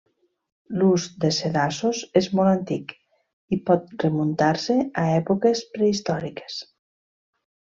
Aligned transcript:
L’ús 0.77 1.03
de 1.25 1.29
sedassos 1.39 1.99
és 2.21 2.29
molt 2.39 2.53
antic 2.53 2.95
i 3.57 3.61
pot 3.69 3.93
remuntar-se 4.07 4.79
a 5.03 5.05
èpoques 5.21 5.63
prehistòriques. 5.77 6.59